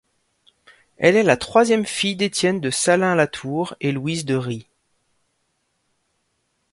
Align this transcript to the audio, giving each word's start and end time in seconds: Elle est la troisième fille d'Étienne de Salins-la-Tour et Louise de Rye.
Elle 0.97 1.15
est 1.15 1.21
la 1.21 1.37
troisième 1.37 1.85
fille 1.85 2.15
d'Étienne 2.15 2.59
de 2.59 2.71
Salins-la-Tour 2.71 3.75
et 3.81 3.91
Louise 3.91 4.25
de 4.25 4.33
Rye. 4.33 4.65